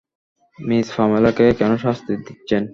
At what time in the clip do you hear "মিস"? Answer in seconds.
0.59-0.87